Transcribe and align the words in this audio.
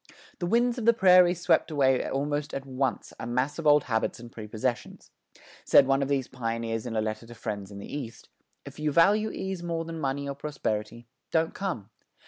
The 0.39 0.47
winds 0.47 0.79
of 0.79 0.85
the 0.85 0.95
prairies 0.95 1.41
swept 1.41 1.69
away 1.69 2.03
almost 2.09 2.55
at 2.55 2.65
once 2.65 3.13
a 3.19 3.27
mass 3.27 3.59
of 3.59 3.67
old 3.67 3.83
habits 3.83 4.19
and 4.19 4.31
prepossessions. 4.31 5.11
Said 5.63 5.85
one 5.85 6.01
of 6.01 6.07
these 6.09 6.27
pioneers 6.27 6.87
in 6.87 6.95
a 6.95 7.01
letter 7.01 7.27
to 7.27 7.35
friends 7.35 7.69
in 7.69 7.77
the 7.77 7.95
East: 7.95 8.27
If 8.65 8.79
you 8.79 8.91
value 8.91 9.29
ease 9.29 9.61
more 9.61 9.85
than 9.85 9.99
money 10.01 10.27
or 10.27 10.33
prosperity, 10.33 11.05
don't 11.29 11.53
come. 11.53 11.91